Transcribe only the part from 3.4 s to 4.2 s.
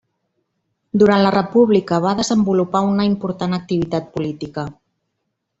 activitat